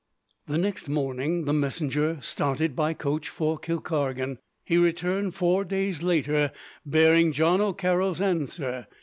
The 0.47 0.57
next 0.57 0.89
morning, 0.89 1.45
the 1.45 1.53
messenger 1.53 2.17
started 2.23 2.75
by 2.75 2.95
coach 2.95 3.29
for 3.29 3.59
Kilkargan. 3.59 4.39
He 4.65 4.77
returned 4.79 5.35
four 5.35 5.63
days 5.63 6.01
later, 6.01 6.51
bearing 6.83 7.31
John 7.33 7.61
O'Carroll's 7.61 8.19
answer. 8.19 8.87